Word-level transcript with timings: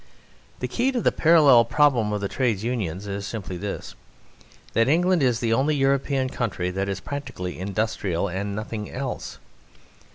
The 0.61 0.67
key 0.67 0.91
to 0.93 0.99
the 0.99 1.11
parallel 1.11 1.63
problem 1.63 2.11
of 2.11 2.21
the 2.21 2.27
Trades 2.27 2.63
Unions 2.63 3.05
is 3.05 3.27
simply 3.27 3.55
this 3.55 3.93
that 4.73 4.87
England 4.89 5.21
is 5.21 5.39
the 5.41 5.53
only 5.53 5.75
European 5.75 6.27
country 6.27 6.71
that 6.71 6.89
is 6.89 6.99
practically 6.99 7.59
industrial 7.59 8.27
and 8.27 8.55
nothing 8.55 8.89
else. 8.89 9.37